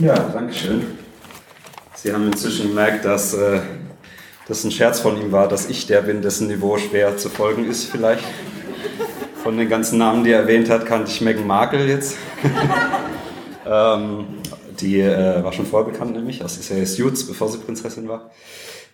[0.00, 0.86] Ja, danke schön.
[1.96, 3.58] Sie haben inzwischen gemerkt, dass äh,
[4.46, 7.68] das ein Scherz von ihm war, dass ich der bin, dessen Niveau schwer zu folgen
[7.68, 8.22] ist vielleicht.
[9.42, 12.16] Von den ganzen Namen, die er erwähnt hat, kannte ich Meghan Markle jetzt.
[13.66, 14.26] ähm,
[14.78, 18.30] die äh, war schon vorher bekannt, nämlich aus der Serie Suits, bevor sie Prinzessin war.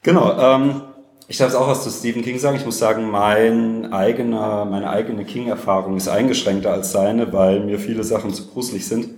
[0.02, 0.38] Genau.
[0.38, 0.80] Ähm,
[1.28, 2.56] ich darf es auch was zu Stephen King sagen.
[2.56, 8.04] Ich muss sagen, mein eigener, meine eigene King-Erfahrung ist eingeschränkter als seine, weil mir viele
[8.04, 9.10] Sachen zu gruselig sind.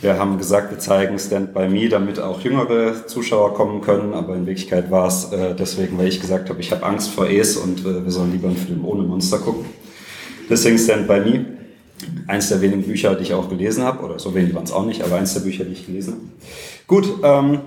[0.00, 4.34] Wir haben gesagt, wir zeigen Stand By Me, damit auch jüngere Zuschauer kommen können, aber
[4.34, 7.56] in Wirklichkeit war es äh, deswegen, weil ich gesagt habe, ich habe Angst vor Es
[7.56, 9.64] und äh, wir sollen lieber einen Film ohne Monster gucken.
[10.50, 11.46] Deswegen Stand By Me.
[12.26, 14.84] Eins der wenigen Bücher, die ich auch gelesen habe, oder so wenig waren es auch
[14.84, 16.22] nicht, aber eins der Bücher, die ich gelesen habe.
[16.86, 17.60] Gut, ähm,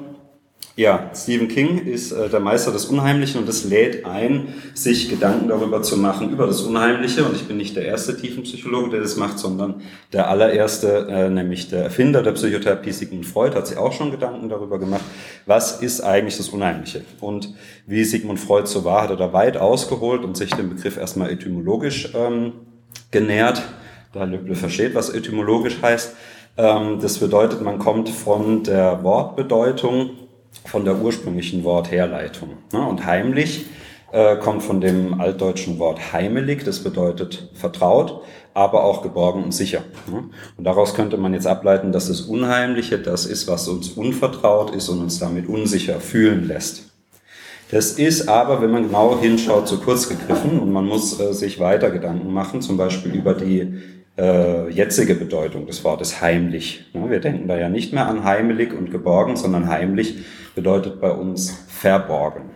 [0.78, 5.48] ja, Stephen King ist äh, der Meister des Unheimlichen und es lädt ein, sich Gedanken
[5.48, 7.26] darüber zu machen, über das Unheimliche.
[7.26, 9.82] Und ich bin nicht der erste Tiefenpsychologe, der das macht, sondern
[10.14, 14.50] der allererste, äh, nämlich der Erfinder der Psychotherapie, Sigmund Freud, hat sich auch schon Gedanken
[14.50, 15.02] darüber gemacht,
[15.48, 17.02] was ist eigentlich das Unheimliche.
[17.22, 17.56] Und
[17.88, 21.32] wie Sigmund Freud so war, hat er da weit ausgeholt und sich den Begriff erstmal
[21.32, 22.54] etymologisch ähm,
[23.10, 23.64] genährt.
[24.14, 26.14] Da Löble versteht, was etymologisch heißt.
[26.58, 30.12] Ähm, das bedeutet, man kommt von der Wortbedeutung
[30.66, 32.58] von der ursprünglichen Wortherleitung.
[32.74, 32.86] Ne?
[32.86, 33.66] Und heimlich
[34.12, 38.22] äh, kommt von dem altdeutschen Wort heimelig, das bedeutet vertraut,
[38.54, 39.84] aber auch geborgen und sicher.
[40.12, 40.30] Ne?
[40.58, 44.90] Und daraus könnte man jetzt ableiten, dass das Unheimliche das ist, was uns unvertraut ist
[44.90, 46.84] und uns damit unsicher fühlen lässt.
[47.70, 51.60] Das ist aber, wenn man genau hinschaut, zu kurz gegriffen und man muss äh, sich
[51.60, 53.74] weiter Gedanken machen, zum Beispiel über die
[54.18, 56.86] äh, jetzige Bedeutung des Wortes heimlich.
[56.94, 61.52] Wir denken da ja nicht mehr an heimelig und geborgen, sondern heimlich bedeutet bei uns
[61.68, 62.50] verborgen,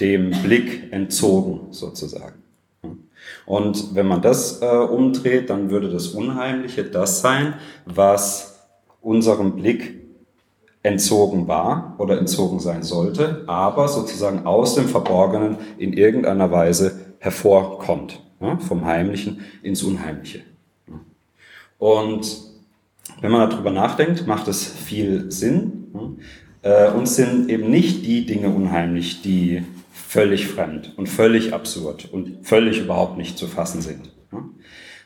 [0.00, 2.42] dem Blick entzogen sozusagen.
[3.44, 7.54] Und wenn man das äh, umdreht, dann würde das Unheimliche das sein,
[7.84, 8.68] was
[9.00, 9.96] unserem Blick
[10.82, 18.22] entzogen war oder entzogen sein sollte, aber sozusagen aus dem Verborgenen in irgendeiner Weise hervorkommt,
[18.40, 20.42] ja, vom Heimlichen ins Unheimliche.
[21.78, 22.46] Und
[23.20, 26.18] wenn man darüber nachdenkt, macht es viel Sinn.
[26.62, 32.46] Äh, uns sind eben nicht die Dinge unheimlich, die völlig fremd und völlig absurd und
[32.46, 34.12] völlig überhaupt nicht zu fassen sind,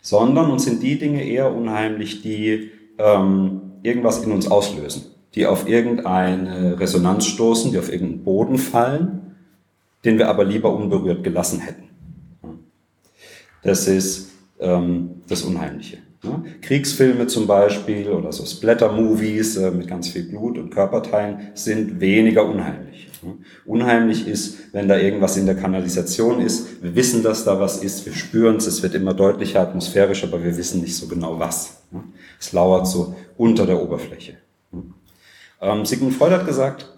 [0.02, 5.68] sondern uns sind die Dinge eher unheimlich, die ähm, irgendwas in uns auslösen, die auf
[5.68, 9.36] irgendeine Resonanz stoßen, die auf irgendeinen Boden fallen,
[10.04, 11.84] den wir aber lieber unberührt gelassen hätten.
[13.62, 15.98] Das ist ähm, das Unheimliche.
[16.22, 16.42] Ja?
[16.60, 22.44] Kriegsfilme zum Beispiel oder so Splatter-Movies äh, mit ganz viel Blut und Körperteilen sind weniger
[22.44, 23.08] unheimlich.
[23.22, 23.32] Ja?
[23.64, 26.82] Unheimlich ist, wenn da irgendwas in der Kanalisation ist.
[26.82, 30.42] Wir wissen, dass da was ist, wir spüren es, es wird immer deutlicher atmosphärisch, aber
[30.42, 31.82] wir wissen nicht so genau was.
[31.92, 32.04] Ja?
[32.38, 34.36] Es lauert so unter der Oberfläche.
[35.60, 36.90] Ähm, Sigmund Freud hat gesagt,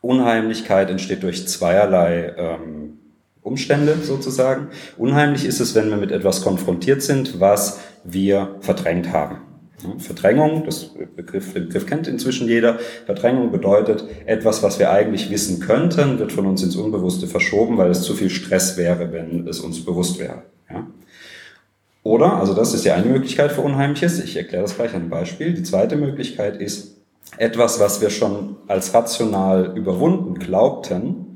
[0.00, 2.98] Unheimlichkeit entsteht durch zweierlei ähm,
[3.48, 4.68] Umstände sozusagen.
[4.96, 9.38] Unheimlich ist es, wenn wir mit etwas konfrontiert sind, was wir verdrängt haben.
[9.98, 12.78] Verdrängung, das Begriff, den Begriff kennt inzwischen jeder.
[13.06, 17.90] Verdrängung bedeutet, etwas, was wir eigentlich wissen könnten, wird von uns ins Unbewusste verschoben, weil
[17.90, 20.42] es zu viel Stress wäre, wenn es uns bewusst wäre.
[20.68, 20.86] Ja?
[22.02, 25.10] Oder, also das ist die eine Möglichkeit für Unheimliches, ich erkläre das gleich an einem
[25.10, 25.54] Beispiel.
[25.54, 26.96] Die zweite Möglichkeit ist,
[27.36, 31.27] etwas, was wir schon als rational überwunden glaubten,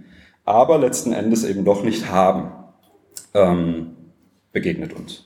[0.45, 2.53] aber letzten Endes eben doch nicht haben,
[3.35, 3.97] ähm,
[4.53, 5.25] begegnet uns.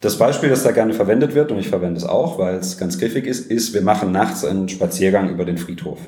[0.00, 2.98] Das Beispiel, das da gerne verwendet wird, und ich verwende es auch, weil es ganz
[2.98, 5.98] griffig ist, ist, wir machen nachts einen Spaziergang über den Friedhof.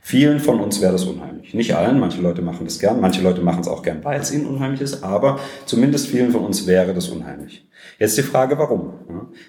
[0.00, 1.52] Vielen von uns wäre das unheimlich.
[1.52, 4.32] Nicht allen, manche Leute machen das gern, manche Leute machen es auch gern, weil es
[4.32, 7.66] ihnen unheimlich ist, aber zumindest vielen von uns wäre das unheimlich.
[7.98, 8.94] Jetzt die Frage, warum?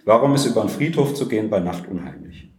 [0.03, 2.51] Warum ist über einen Friedhof zu gehen bei Nacht unheimlich?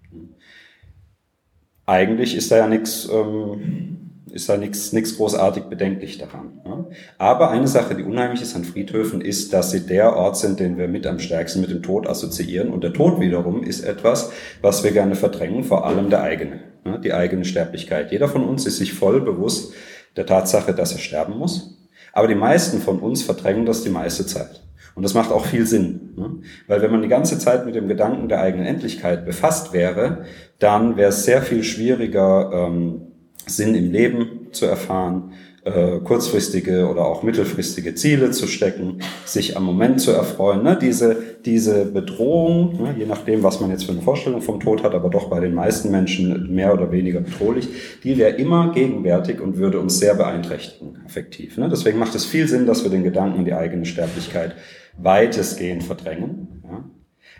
[1.87, 3.98] Eigentlich ist da ja nichts ähm,
[4.33, 6.61] ist da nichts nichts großartig bedenklich daran.
[6.65, 6.87] Ja.
[7.19, 10.79] Aber eine Sache, die unheimlich ist an Friedhöfen, ist, dass sie der Ort sind, den
[10.79, 12.71] wir mit am stärksten mit dem Tod assoziieren.
[12.71, 14.33] Und der Tod wiederum ist etwas,
[14.63, 18.13] was wir gerne verdrängen, vor allem der eigene, ja, die eigene Sterblichkeit.
[18.13, 19.73] Jeder von uns ist sich voll bewusst
[20.17, 21.79] der Tatsache, dass er sterben muss.
[22.13, 24.63] Aber die meisten von uns verdrängen das die meiste Zeit.
[24.99, 26.15] Und das macht auch viel Sinn.
[26.17, 26.41] Ne?
[26.67, 30.25] Weil wenn man die ganze Zeit mit dem Gedanken der eigenen Endlichkeit befasst wäre,
[30.59, 33.08] dann wäre es sehr viel schwieriger, ähm,
[33.49, 35.33] Sinn im Leben zu erfahren,
[35.65, 40.63] äh, kurzfristige oder auch mittelfristige Ziele zu stecken, sich am Moment zu erfreuen.
[40.63, 40.79] Ne?
[40.81, 42.95] Diese, diese Bedrohung, ne?
[42.97, 45.55] je nachdem, was man jetzt für eine Vorstellung vom Tod hat, aber doch bei den
[45.55, 47.69] meisten Menschen mehr oder weniger bedrohlich,
[48.03, 51.59] die wäre immer gegenwärtig und würde uns sehr beeinträchtigen, effektiv.
[51.59, 51.69] Ne?
[51.69, 54.55] Deswegen macht es viel Sinn, dass wir den Gedanken an die eigene Sterblichkeit
[54.97, 56.63] weitestgehend verdrängen.
[56.65, 56.85] Ja?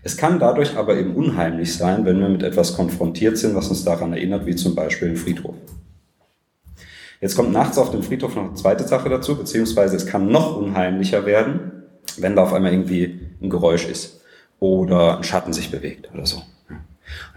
[0.03, 3.85] Es kann dadurch aber eben unheimlich sein, wenn wir mit etwas konfrontiert sind, was uns
[3.85, 5.55] daran erinnert, wie zum Beispiel ein Friedhof.
[7.21, 10.57] Jetzt kommt nachts auf dem Friedhof noch eine zweite Sache dazu, beziehungsweise es kann noch
[10.57, 11.73] unheimlicher werden,
[12.17, 14.21] wenn da auf einmal irgendwie ein Geräusch ist
[14.61, 16.37] oder ein Schatten sich bewegt oder so.
[16.39, 16.77] Und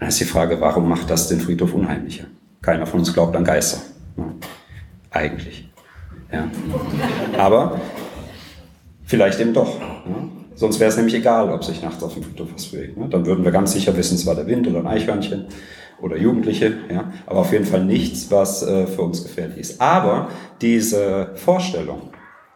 [0.00, 2.24] dann ist die Frage, warum macht das den Friedhof unheimlicher?
[2.60, 3.80] Keiner von uns glaubt an Geister.
[5.10, 5.68] Eigentlich.
[6.32, 6.48] Ja.
[7.36, 7.80] Aber
[9.04, 9.80] vielleicht eben doch.
[10.54, 12.96] Sonst wäre es nämlich egal, ob sich nachts auf dem Friedhof was bewegt.
[12.96, 13.08] Ne?
[13.08, 15.46] Dann würden wir ganz sicher wissen, es war der Wind oder ein Eichhörnchen
[16.02, 16.74] oder Jugendliche.
[16.90, 17.12] Ja?
[17.26, 19.80] Aber auf jeden Fall nichts, was äh, für uns gefährlich ist.
[19.80, 20.28] Aber
[20.60, 22.10] diese Vorstellung,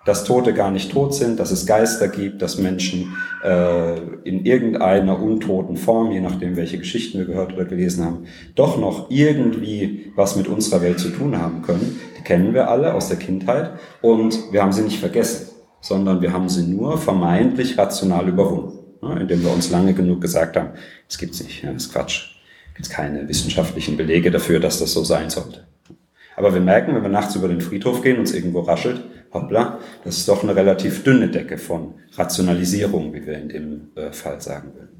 [0.04, 5.20] dass Tote gar nicht tot sind, dass es Geister gibt, dass Menschen äh, in irgendeiner
[5.20, 10.36] untoten Form, je nachdem, welche Geschichten wir gehört oder gelesen haben, doch noch irgendwie was
[10.36, 13.72] mit unserer Welt zu tun haben können, die kennen wir alle aus der Kindheit
[14.02, 15.56] und wir haben sie nicht vergessen
[15.86, 20.56] sondern wir haben sie nur vermeintlich rational überwunden, ne, indem wir uns lange genug gesagt
[20.56, 20.70] haben,
[21.08, 22.35] es gibt's nicht, ja, das ist Quatsch.
[22.78, 25.66] Es gibt keine wissenschaftlichen Belege dafür, dass das so sein sollte.
[26.36, 29.02] Aber wir merken, wenn wir nachts über den Friedhof gehen, uns irgendwo raschelt,
[29.32, 34.12] hoppla, das ist doch eine relativ dünne Decke von Rationalisierung, wie wir in dem äh,
[34.12, 34.96] Fall sagen würden.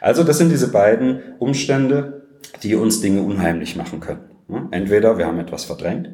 [0.00, 2.26] Also das sind diese beiden Umstände,
[2.62, 4.30] die uns Dinge unheimlich machen können.
[4.70, 6.10] Entweder wir haben etwas verdrängt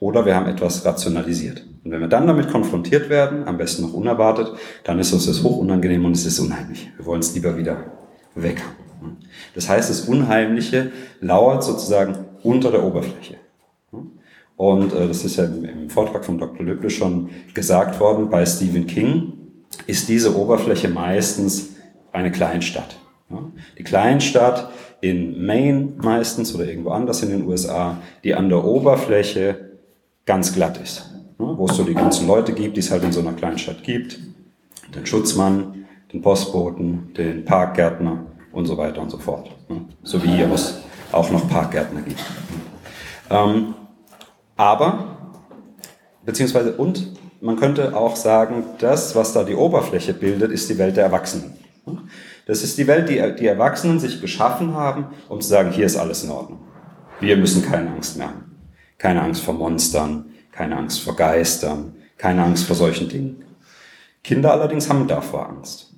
[0.00, 1.64] oder wir haben etwas rationalisiert.
[1.84, 4.52] Und wenn wir dann damit konfrontiert werden, am besten noch unerwartet,
[4.84, 6.90] dann ist uns das hoch unangenehm und es ist unheimlich.
[6.96, 7.92] Wir wollen es lieber wieder
[8.34, 8.85] weg haben.
[9.54, 13.36] Das heißt, das Unheimliche lauert sozusagen unter der Oberfläche.
[14.56, 16.64] Und äh, das ist ja im, im Vortrag von Dr.
[16.64, 19.32] Lübbe schon gesagt worden, bei Stephen King
[19.86, 21.76] ist diese Oberfläche meistens
[22.12, 22.96] eine Kleinstadt.
[23.76, 24.70] Die Kleinstadt
[25.00, 29.78] in Maine meistens oder irgendwo anders in den USA, die an der Oberfläche
[30.24, 31.10] ganz glatt ist.
[31.38, 31.54] Ne?
[31.56, 34.18] Wo es so die ganzen Leute gibt, die es halt in so einer Kleinstadt gibt.
[34.94, 39.50] Den Schutzmann, den Postboten, den Parkgärtner und so weiter und so fort.
[39.68, 39.84] Ne?
[40.02, 40.78] So wie hier es
[41.12, 42.22] auch noch Parkgärtner gibt.
[43.28, 43.74] Ähm,
[44.56, 45.18] aber,
[46.24, 47.12] beziehungsweise, und
[47.42, 51.58] man könnte auch sagen, das, was da die Oberfläche bildet, ist die Welt der Erwachsenen.
[52.46, 55.96] Das ist die Welt, die die Erwachsenen sich geschaffen haben, um zu sagen, hier ist
[55.96, 56.60] alles in Ordnung.
[57.20, 58.56] Wir müssen keine Angst mehr haben.
[58.96, 63.44] Keine Angst vor Monstern, keine Angst vor Geistern, keine Angst vor solchen Dingen.
[64.24, 65.92] Kinder allerdings haben davor Angst.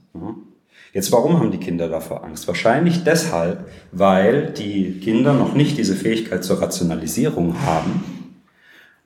[0.92, 2.48] Jetzt, warum haben die Kinder davor Angst?
[2.48, 8.34] Wahrscheinlich deshalb, weil die Kinder noch nicht diese Fähigkeit zur Rationalisierung haben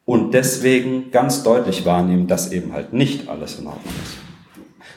[0.05, 4.17] und deswegen ganz deutlich wahrnehmen, dass eben halt nicht alles in Ordnung ist.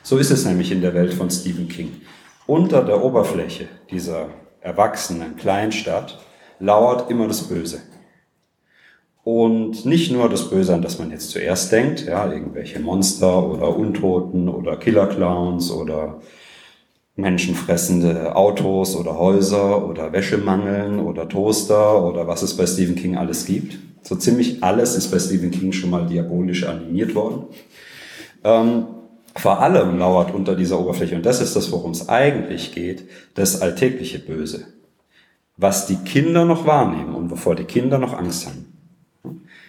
[0.04, 2.02] So ist es nämlich in der Welt von Stephen King.
[2.46, 4.28] Unter der Oberfläche dieser
[4.62, 6.20] erwachsenen Kleinstadt
[6.60, 7.82] lauert immer das Böse.
[9.24, 13.76] Und nicht nur das Böse, an das man jetzt zuerst denkt, ja, irgendwelche Monster oder
[13.76, 16.22] Untoten oder Killer-Clowns oder
[17.16, 23.46] menschenfressende Autos oder Häuser oder Wäschemangeln oder Toaster oder was es bei Stephen King alles
[23.46, 23.78] gibt.
[24.02, 27.46] So ziemlich alles ist bei Stephen King schon mal diabolisch animiert worden.
[28.44, 28.86] Ähm,
[29.36, 33.62] vor allem lauert unter dieser Oberfläche, und das ist das, worum es eigentlich geht, das
[33.62, 34.68] alltägliche Böse.
[35.58, 38.76] Was die Kinder noch wahrnehmen und wovor die Kinder noch Angst haben.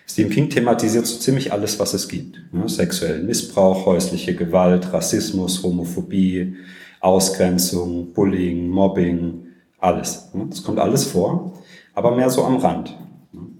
[0.08, 2.40] Stephen King thematisiert so ziemlich alles, was es gibt.
[2.52, 6.56] Ja, sexuellen Missbrauch, häusliche Gewalt, Rassismus, Homophobie,
[7.00, 9.46] Ausgrenzung, Bullying, Mobbing,
[9.78, 10.30] alles.
[10.50, 11.52] Das kommt alles vor,
[11.94, 12.96] aber mehr so am Rand.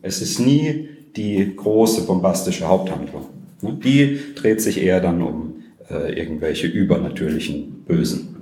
[0.03, 3.27] Es ist nie die große bombastische Haupthandlung.
[3.63, 5.55] Die dreht sich eher dann um
[5.91, 8.37] äh, irgendwelche übernatürlichen Bösen.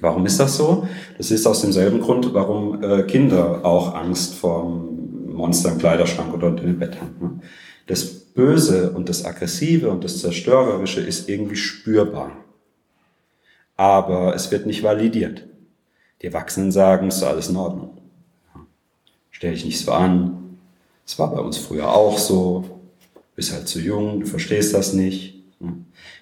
[0.00, 0.88] Warum ist das so?
[1.18, 4.64] Das ist aus demselben Grund, warum äh, Kinder auch Angst vor
[5.26, 7.40] Monster im Kleiderschrank oder unter dem Bett haben.
[7.86, 12.43] Das Böse und das Aggressive und das Zerstörerische ist irgendwie spürbar.
[13.76, 15.46] Aber es wird nicht validiert.
[16.22, 17.98] Die Erwachsenen sagen, es ist alles in Ordnung.
[19.30, 20.58] Stell dich nicht so an.
[21.06, 22.80] Es war bei uns früher auch so.
[23.14, 25.42] Du bist halt zu jung, du verstehst das nicht.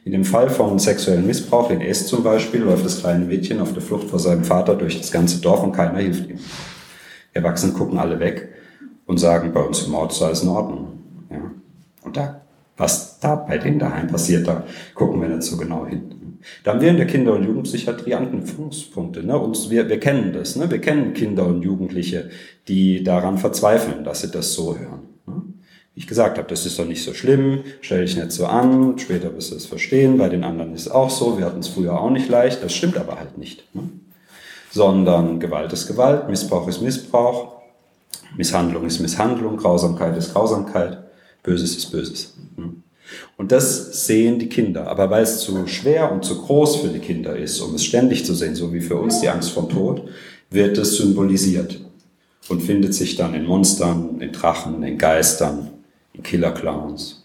[0.05, 3.73] In dem Fall von sexuellem Missbrauch in S zum Beispiel läuft das kleine Mädchen auf
[3.73, 6.39] der Flucht vor seinem Vater durch das ganze Dorf und keiner hilft ihm.
[7.33, 8.49] Erwachsenen gucken alle weg
[9.07, 10.99] und sagen, bei uns im Ort ist alles in Ordnung.
[11.31, 11.51] Ja?
[12.03, 12.41] Und da,
[12.77, 16.22] was da bei denen daheim passiert, da gucken wir nicht so genau hin.
[16.65, 19.23] Da haben wir in der Kinder- und Jugendpsychiatrie Anknüpfungspunkte.
[19.23, 19.39] Ne?
[19.39, 20.57] Und wir, wir kennen das.
[20.57, 20.71] Ne?
[20.71, 22.31] Wir kennen Kinder und Jugendliche,
[22.69, 25.03] die daran verzweifeln, dass sie das so hören.
[25.27, 25.43] Ne?
[25.95, 28.99] Wie ich gesagt habe, das ist doch nicht so schlimm, stell dich nicht so an,
[28.99, 31.69] später wirst du es verstehen, bei den anderen ist es auch so, wir hatten es
[31.69, 33.75] früher auch nicht leicht, das stimmt aber halt nicht.
[33.75, 33.83] Ne?
[34.71, 37.57] Sondern Gewalt ist Gewalt, Missbrauch ist Missbrauch,
[38.37, 40.99] Misshandlung ist Misshandlung, Grausamkeit ist Grausamkeit,
[41.43, 42.35] Böses ist Böses.
[42.57, 42.83] Hm.
[43.37, 44.87] Und das sehen die Kinder.
[44.89, 48.25] Aber weil es zu schwer und zu groß für die Kinder ist, um es ständig
[48.25, 50.09] zu sehen, so wie für uns die Angst vom Tod,
[50.51, 51.81] wird es symbolisiert
[52.49, 55.71] und findet sich dann in Monstern, in Drachen, in Geistern,
[56.13, 57.25] in Killer-Clowns.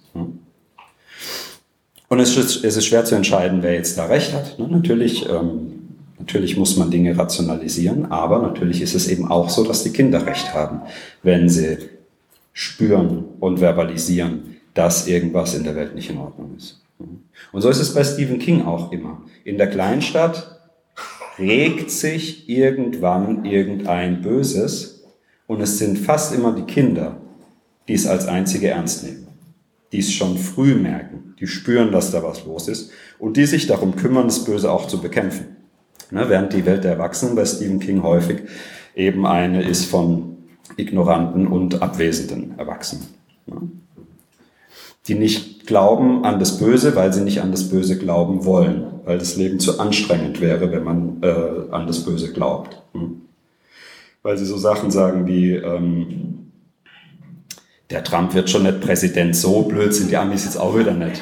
[2.09, 4.57] Und es ist, es ist schwer zu entscheiden, wer jetzt da recht hat.
[4.59, 4.67] Ne?
[4.69, 9.83] Natürlich, ähm, natürlich muss man Dinge rationalisieren, aber natürlich ist es eben auch so, dass
[9.83, 10.81] die Kinder recht haben,
[11.21, 11.77] wenn sie
[12.53, 16.81] spüren und verbalisieren, dass irgendwas in der Welt nicht in Ordnung ist.
[17.51, 19.23] Und so ist es bei Stephen King auch immer.
[19.43, 20.59] In der Kleinstadt
[21.39, 25.03] regt sich irgendwann irgendein Böses
[25.47, 27.17] und es sind fast immer die Kinder,
[27.87, 29.27] die es als einzige ernst nehmen,
[29.91, 33.65] die es schon früh merken, die spüren, dass da was los ist und die sich
[33.67, 35.55] darum kümmern, das Böse auch zu bekämpfen.
[36.11, 38.43] Ne, während die Welt der Erwachsenen bei Stephen King häufig
[38.95, 40.37] eben eine ist von
[40.77, 43.07] ignoranten und abwesenden Erwachsenen.
[43.45, 43.69] Ne?
[45.07, 49.17] Die nicht glauben an das Böse, weil sie nicht an das Böse glauben wollen, weil
[49.17, 52.81] das Leben zu anstrengend wäre, wenn man äh, an das Böse glaubt.
[52.93, 53.21] Hm?
[54.21, 56.51] Weil sie so Sachen sagen wie, ähm,
[57.89, 61.21] der Trump wird schon nicht Präsident, so blöd sind die Amis jetzt auch wieder nicht.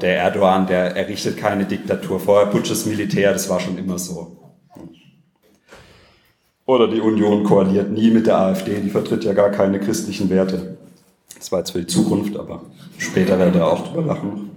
[0.00, 2.18] Der Erdogan, der errichtet keine Diktatur.
[2.18, 4.36] Vorher putsches Militär, das war schon immer so.
[6.66, 10.78] Oder die Union koaliert nie mit der AfD, die vertritt ja gar keine christlichen Werte.
[11.44, 12.62] Das war jetzt für die Zukunft, aber
[12.96, 14.50] später werdet ihr auch drüber lachen.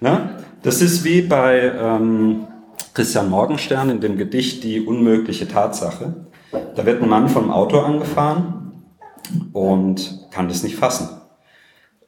[0.00, 0.30] Na?
[0.64, 2.48] Das ist wie bei ähm,
[2.92, 6.26] Christian Morgenstern in dem Gedicht Die unmögliche Tatsache.
[6.74, 8.72] Da wird ein Mann vom Auto angefahren
[9.52, 11.08] und kann das nicht fassen,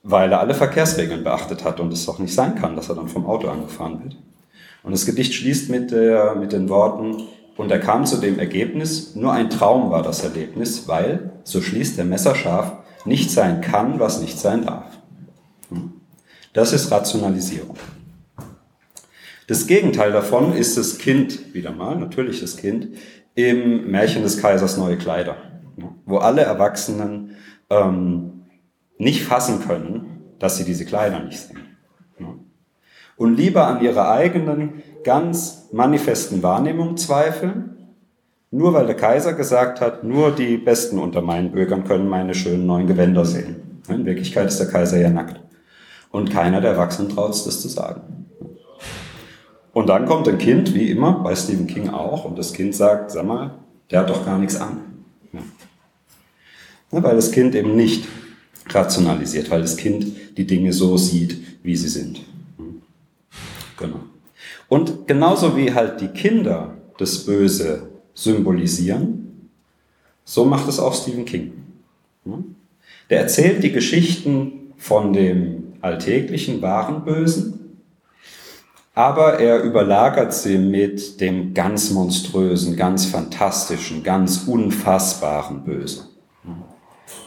[0.03, 3.07] weil er alle Verkehrsregeln beachtet hat und es doch nicht sein kann, dass er dann
[3.07, 4.17] vom Auto angefahren wird.
[4.83, 7.23] Und das Gedicht schließt mit, der, mit den Worten,
[7.57, 11.97] und er kam zu dem Ergebnis, nur ein Traum war das Erlebnis, weil, so schließt
[11.97, 12.73] der Messerscharf,
[13.05, 14.97] nicht sein kann, was nicht sein darf.
[16.53, 17.77] Das ist Rationalisierung.
[19.47, 22.97] Das Gegenteil davon ist das Kind, wieder mal, natürlich das Kind,
[23.35, 25.37] im Märchen des Kaisers Neue Kleider,
[26.05, 27.35] wo alle Erwachsenen
[27.69, 28.45] ähm,
[28.97, 31.59] nicht fassen können, dass sie diese Kleider nicht sehen.
[33.17, 37.77] Und lieber an ihrer eigenen, ganz manifesten Wahrnehmung zweifeln,
[38.51, 42.65] nur weil der Kaiser gesagt hat, nur die Besten unter meinen Bürgern können meine schönen
[42.65, 43.81] neuen Gewänder sehen.
[43.87, 45.39] In Wirklichkeit ist der Kaiser ja nackt.
[46.11, 48.25] Und keiner der Erwachsenen traut es, das zu sagen.
[49.73, 53.11] Und dann kommt ein Kind, wie immer, bei Stephen King auch, und das Kind sagt,
[53.11, 53.55] sag mal,
[53.91, 54.79] der hat doch gar nichts an.
[55.33, 55.41] Ja.
[56.91, 58.07] Weil das Kind eben nicht
[58.69, 62.21] rationalisiert, weil das Kind die Dinge so sieht, wie sie sind.
[63.77, 63.99] Genau.
[64.67, 69.49] Und genauso wie halt die Kinder das Böse symbolisieren,
[70.23, 71.53] so macht es auch Stephen King.
[73.09, 77.65] Der erzählt die Geschichten von dem alltäglichen, wahren Bösen
[78.95, 86.05] aber er überlagert sie mit dem ganz monströsen, ganz fantastischen, ganz unfassbaren Bösen.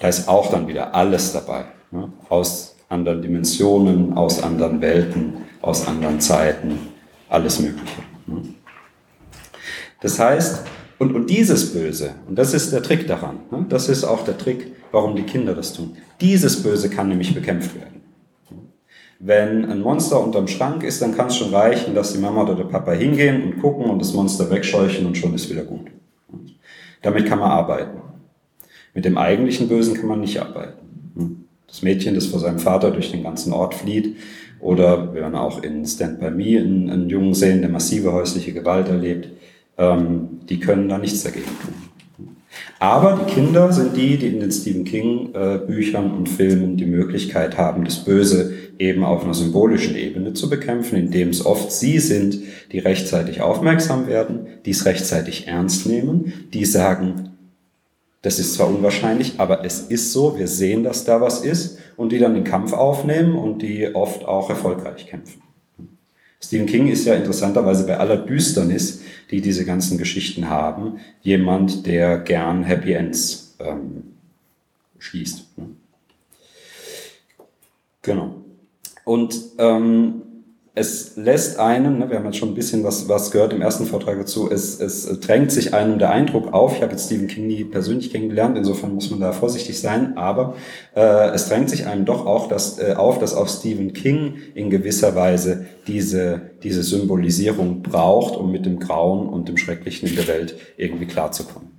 [0.00, 1.66] Da ist auch dann wieder alles dabei.
[2.30, 6.87] Aus anderen Dimensionen, aus anderen Welten, aus anderen Zeiten,
[7.28, 8.02] alles Mögliche.
[10.00, 10.64] Das heißt,
[10.98, 13.66] und, und dieses Böse, und das ist der Trick daran, ne?
[13.68, 17.74] das ist auch der Trick, warum die Kinder das tun, dieses Böse kann nämlich bekämpft
[17.74, 17.98] werden.
[19.20, 22.54] Wenn ein Monster unterm Schrank ist, dann kann es schon reichen, dass die Mama oder
[22.54, 25.90] der Papa hingehen und gucken und das Monster wegscheuchen und schon ist wieder gut.
[27.02, 27.98] Damit kann man arbeiten.
[28.94, 31.48] Mit dem eigentlichen Bösen kann man nicht arbeiten.
[31.66, 34.16] Das Mädchen, das vor seinem Vater durch den ganzen Ort flieht,
[34.60, 38.52] oder wir werden auch in Stand By Me einen, einen Jungen sehen, der massive häusliche
[38.52, 39.28] Gewalt erlebt,
[39.76, 41.74] ähm, die können da nichts dagegen tun.
[42.80, 46.86] Aber die Kinder sind die, die in den Stephen King äh, Büchern und Filmen die
[46.86, 51.98] Möglichkeit haben, das Böse eben auf einer symbolischen Ebene zu bekämpfen, indem es oft sie
[51.98, 52.38] sind,
[52.70, 57.27] die rechtzeitig aufmerksam werden, die es rechtzeitig ernst nehmen, die sagen,
[58.22, 62.10] das ist zwar unwahrscheinlich, aber es ist so, wir sehen, dass da was ist und
[62.10, 65.42] die dann den Kampf aufnehmen und die oft auch erfolgreich kämpfen.
[66.40, 72.18] Stephen King ist ja interessanterweise bei aller Düsternis, die diese ganzen Geschichten haben, jemand, der
[72.18, 74.14] gern Happy Ends ähm,
[74.98, 75.46] schließt.
[78.02, 78.34] Genau.
[79.04, 80.22] Und ähm,
[80.78, 83.84] es lässt einen, ne, wir haben jetzt schon ein bisschen was, was gehört im ersten
[83.84, 87.48] Vortrag dazu, es, es drängt sich einem der Eindruck auf, ich habe jetzt Stephen King
[87.48, 90.54] nie persönlich kennengelernt, insofern muss man da vorsichtig sein, aber
[90.94, 94.70] äh, es drängt sich einem doch auch das, äh, auf, dass auch Stephen King in
[94.70, 100.28] gewisser Weise diese, diese Symbolisierung braucht, um mit dem Grauen und dem Schrecklichen in der
[100.28, 101.77] Welt irgendwie klarzukommen.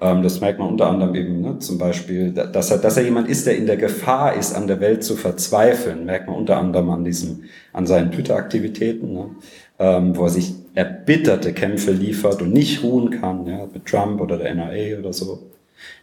[0.00, 3.28] Ähm, das merkt man unter anderem eben, ne, zum Beispiel, dass er, dass er jemand
[3.28, 6.90] ist, der in der Gefahr ist, an der Welt zu verzweifeln, merkt man unter anderem
[6.90, 9.30] an diesem, an seinen Twitter-Aktivitäten, ne,
[9.78, 14.36] ähm, wo er sich erbitterte Kämpfe liefert und nicht ruhen kann, ja, mit Trump oder
[14.38, 15.50] der NRA oder so.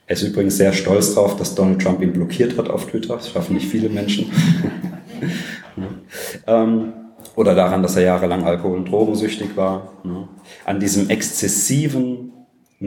[0.07, 3.15] Er ist übrigens sehr stolz darauf, dass Donald Trump ihn blockiert hat auf Twitter.
[3.15, 4.31] Das schaffen nicht viele Menschen.
[6.47, 6.93] ähm,
[7.35, 9.93] oder daran, dass er jahrelang alkohol- und drogensüchtig war.
[10.03, 10.27] Ne?
[10.63, 12.31] An diesem exzessiven,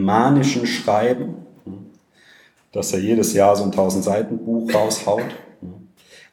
[0.00, 1.34] manischen Schreiben,
[2.72, 5.24] dass er jedes Jahr so ein 1000 Seiten Buch raushaut.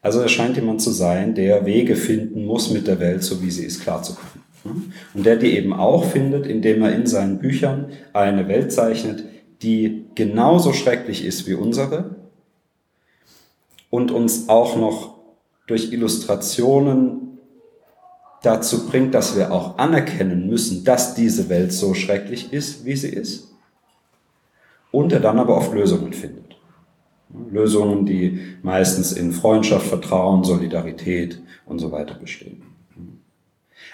[0.01, 3.51] Also er scheint jemand zu sein, der Wege finden muss, mit der Welt, so wie
[3.51, 4.43] sie ist, klarzukommen.
[5.13, 9.23] Und der die eben auch findet, indem er in seinen Büchern eine Welt zeichnet,
[9.61, 12.15] die genauso schrecklich ist wie unsere
[13.89, 15.15] und uns auch noch
[15.67, 17.39] durch Illustrationen
[18.43, 23.09] dazu bringt, dass wir auch anerkennen müssen, dass diese Welt so schrecklich ist, wie sie
[23.09, 23.54] ist.
[24.95, 26.55] Und er dann aber oft Lösungen findet.
[27.51, 32.61] Lösungen, die meistens in Freundschaft, Vertrauen, Solidarität und so weiter bestehen.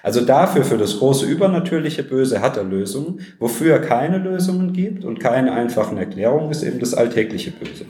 [0.03, 3.21] Also dafür, für das große übernatürliche Böse hat er Lösungen.
[3.39, 7.85] Wofür er keine Lösungen gibt und keine einfachen Erklärungen, ist eben das alltägliche Böse.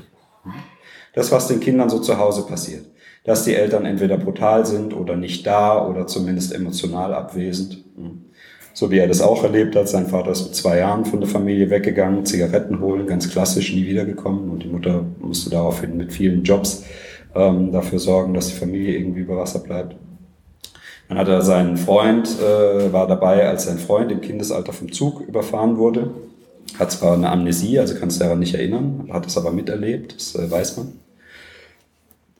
[1.14, 2.86] Das, was den Kindern so zu Hause passiert.
[3.26, 7.84] Dass die Eltern entweder brutal sind oder nicht da oder zumindest emotional abwesend.
[8.74, 9.90] So wie er das auch erlebt hat.
[9.90, 13.86] Sein Vater ist mit zwei Jahren von der Familie weggegangen, Zigaretten holen, ganz klassisch, nie
[13.86, 14.50] wiedergekommen.
[14.50, 16.84] Und die Mutter musste daraufhin mit vielen Jobs
[17.36, 19.96] ähm, dafür sorgen, dass die Familie irgendwie über Wasser bleibt.
[21.10, 25.20] Dann hat er seinen Freund, äh, war dabei, als sein Freund im Kindesalter vom Zug
[25.22, 26.12] überfahren wurde.
[26.80, 30.36] Hat zwar eine Amnesie, also kann es daran nicht erinnern, hat es aber miterlebt, das
[30.36, 30.94] äh, weiß man.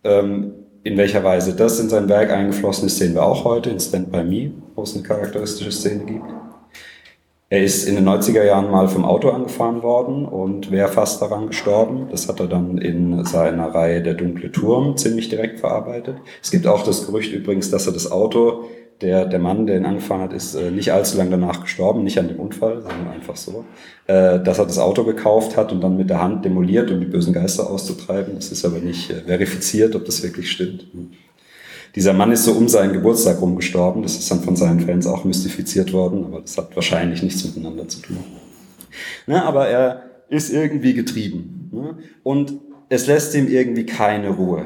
[0.06, 3.80] Ähm, in welcher Weise das in sein Werk eingeflossen ist, sehen wir auch heute in
[3.80, 6.26] Stand By Me, wo es eine charakteristische Szene gibt.
[7.50, 11.48] Er ist in den 90er Jahren mal vom Auto angefahren worden und wäre fast daran
[11.48, 12.08] gestorben.
[12.10, 16.16] Das hat er dann in seiner Reihe Der dunkle Turm ziemlich direkt verarbeitet.
[16.42, 18.70] Es gibt auch das Gerücht übrigens, dass er das Auto,
[19.02, 22.20] der, der Mann, der ihn angefahren hat, ist äh, nicht allzu lange danach gestorben, nicht
[22.20, 23.66] an dem Unfall, sondern einfach so,
[24.08, 27.06] äh, dass er das Auto gekauft hat und dann mit der Hand demoliert, um die
[27.06, 28.36] bösen Geister auszutreiben.
[28.36, 30.86] Das ist aber nicht äh, verifiziert, ob das wirklich stimmt.
[31.96, 34.04] Dieser Mann ist so um seinen Geburtstag rum gestorben.
[34.04, 37.88] Das ist dann von seinen Fans auch mystifiziert worden, aber das hat wahrscheinlich nichts miteinander
[37.88, 38.18] zu tun.
[39.28, 41.70] Ne, aber er ist irgendwie getrieben.
[41.72, 41.98] Ne?
[42.24, 42.54] Und
[42.90, 44.66] es lässt ihm irgendwie keine Ruhe,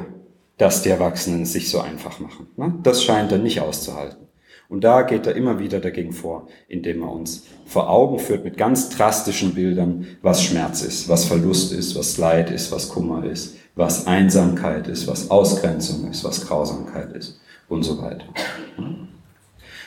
[0.57, 2.47] dass die Erwachsenen es sich so einfach machen.
[2.57, 2.73] Ne?
[2.83, 4.24] Das scheint er nicht auszuhalten.
[4.67, 8.57] Und da geht er immer wieder dagegen vor, indem er uns vor Augen führt mit
[8.57, 13.57] ganz drastischen Bildern, was Schmerz ist, was Verlust ist, was Leid ist, was Kummer ist,
[13.75, 18.25] was Einsamkeit ist, was Ausgrenzung ist, was Grausamkeit ist und so weiter.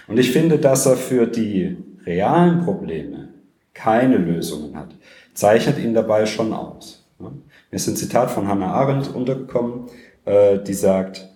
[0.06, 3.28] Und ich finde, dass er für die realen Probleme
[3.74, 4.94] keine Lösungen hat,
[5.34, 7.04] zeichnet ihn dabei schon aus.
[7.18, 7.30] Mir
[7.70, 9.86] ist ein Zitat von Hannah Arendt untergekommen,
[10.24, 11.28] äh, die sagt,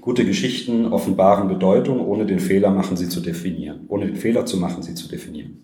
[0.00, 4.56] gute Geschichten offenbaren Bedeutung, ohne den Fehler machen sie zu definieren, ohne den Fehler zu
[4.56, 5.58] machen, sie zu definieren.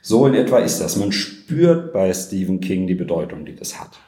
[0.00, 0.96] So in etwa ist das.
[0.96, 3.98] Man spürt bei Stephen King die Bedeutung, die das hat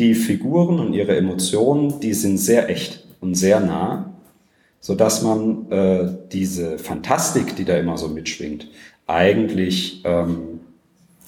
[0.00, 4.14] die Figuren und ihre Emotionen, die sind sehr echt und sehr nah,
[4.80, 8.68] so dass man äh, diese Fantastik, die da immer so mitschwingt,
[9.06, 10.60] eigentlich ähm,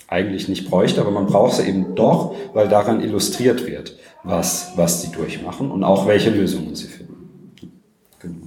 [0.09, 5.03] eigentlich nicht bräuchte, aber man braucht sie eben doch, weil daran illustriert wird, was was
[5.03, 7.53] sie durchmachen und auch welche Lösungen sie finden.
[8.21, 8.47] Genau.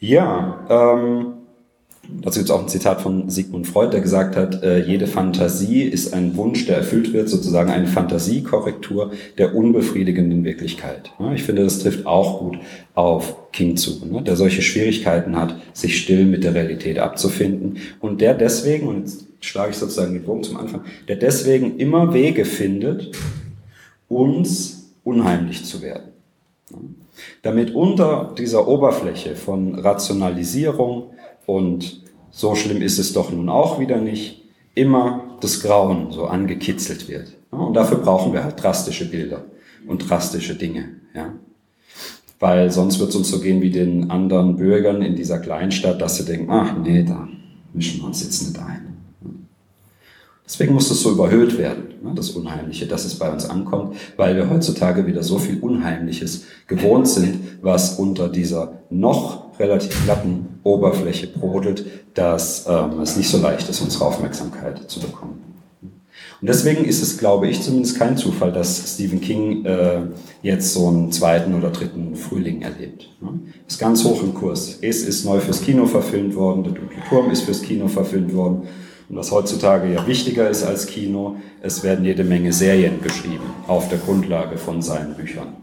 [0.00, 0.66] Ja.
[0.68, 1.34] Ähm,
[2.22, 5.82] Dazu gibt es auch ein Zitat von Sigmund Freud, der gesagt hat, äh, jede Fantasie
[5.82, 11.12] ist ein Wunsch, der erfüllt wird, sozusagen eine Fantasiekorrektur der unbefriedigenden Wirklichkeit.
[11.18, 12.58] Ja, ich finde, das trifft auch gut
[12.94, 18.22] auf King zu, ne, der solche Schwierigkeiten hat, sich still mit der Realität abzufinden und
[18.22, 22.46] der deswegen, und jetzt schlage ich sozusagen den Bogen zum Anfang, der deswegen immer Wege
[22.46, 23.12] findet,
[24.08, 26.12] uns unheimlich zu werden.
[27.42, 31.10] Damit unter dieser Oberfläche von Rationalisierung,
[31.46, 34.44] und so schlimm ist es doch nun auch wieder nicht,
[34.74, 37.32] immer das Grauen so angekitzelt wird.
[37.50, 39.44] Und dafür brauchen wir halt drastische Bilder
[39.86, 40.90] und drastische Dinge.
[41.14, 41.32] Ja?
[42.38, 46.16] Weil sonst wird es uns so gehen wie den anderen Bürgern in dieser Kleinstadt, dass
[46.16, 47.28] sie denken, ach nee, da
[47.72, 48.96] mischen wir uns jetzt nicht ein.
[50.44, 54.50] Deswegen muss das so überhöht werden, das Unheimliche, dass es bei uns ankommt, weil wir
[54.50, 61.86] heutzutage wieder so viel Unheimliches gewohnt sind, was unter dieser noch relativ glatten Oberfläche brodelt,
[62.14, 65.48] dass ähm, es nicht so leicht ist, unsere Aufmerksamkeit zu bekommen.
[66.40, 70.02] Und deswegen ist es, glaube ich, zumindest kein Zufall, dass Stephen King äh,
[70.42, 73.08] jetzt so einen zweiten oder dritten Frühling erlebt.
[73.20, 73.40] Ne?
[73.66, 74.78] Ist ganz hoch im Kurs.
[74.80, 78.68] Es ist neu fürs Kino verfilmt worden, der Dunkle Turm ist fürs Kino verfilmt worden.
[79.08, 83.88] Und was heutzutage ja wichtiger ist als Kino, es werden jede Menge Serien geschrieben auf
[83.88, 85.56] der Grundlage von seinen Büchern.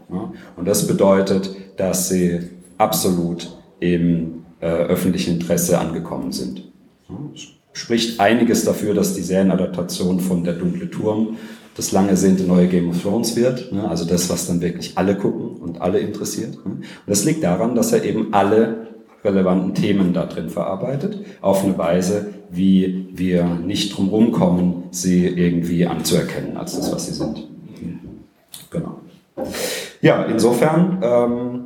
[0.56, 2.40] Und das bedeutet, dass sie
[2.78, 6.72] absolut im äh, öffentlichen Interesse angekommen sind.
[7.72, 11.36] Spricht einiges dafür, dass die Serienadaptation von Der dunkle Turm
[11.76, 13.70] das lange ersehnte neue Game of Thrones wird.
[13.70, 13.88] Ne?
[13.88, 16.54] Also das, was dann wirklich alle gucken und alle interessiert.
[16.64, 16.72] Ne?
[16.72, 18.85] Und das liegt daran, dass er eben alle
[19.26, 25.86] relevanten Themen da drin verarbeitet, auf eine Weise, wie wir nicht drumherum kommen, sie irgendwie
[25.86, 27.48] anzuerkennen als das, was sie sind.
[28.70, 29.00] Genau.
[30.00, 31.64] Ja, insofern ähm,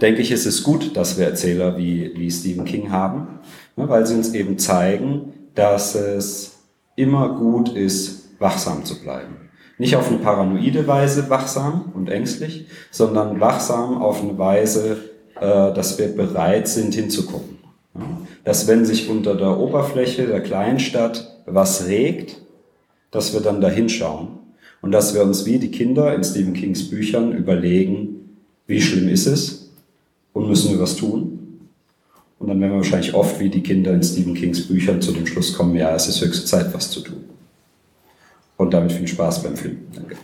[0.00, 3.40] denke ich, ist es gut, dass wir Erzähler wie, wie Stephen King haben,
[3.76, 6.58] ne, weil sie uns eben zeigen, dass es
[6.96, 9.36] immer gut ist, wachsam zu bleiben.
[9.78, 14.96] Nicht auf eine paranoide Weise wachsam und ängstlich, sondern wachsam auf eine Weise,
[15.42, 17.58] dass wir bereit sind hinzugucken.
[18.44, 22.40] Dass wenn sich unter der Oberfläche der Kleinstadt was regt,
[23.10, 24.28] dass wir dann da hinschauen
[24.80, 29.26] und dass wir uns wie die Kinder in Stephen Kings Büchern überlegen, wie schlimm ist
[29.26, 29.70] es
[30.32, 31.38] und müssen wir was tun.
[32.38, 35.26] Und dann werden wir wahrscheinlich oft wie die Kinder in Stephen Kings Büchern zu dem
[35.26, 37.24] Schluss kommen, ja, es ist höchste Zeit, was zu tun.
[38.56, 39.78] Und damit viel Spaß beim Film.
[39.94, 40.16] Danke.